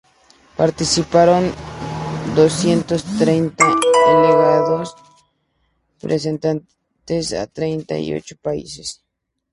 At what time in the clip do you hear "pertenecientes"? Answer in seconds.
5.99-7.25